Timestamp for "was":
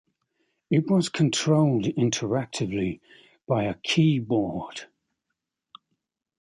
0.89-1.09